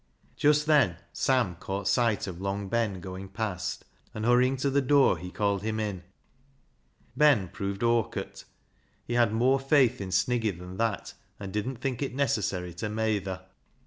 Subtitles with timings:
[0.35, 3.85] Just then Sam caught sight of Long Ben going past,
[4.15, 6.01] and hurrying to the door, he called him in.
[7.15, 8.45] Ben proved" awkert."
[9.05, 13.41] He had more faith in Sniggy than that, and didn't think it necessary to" meyther."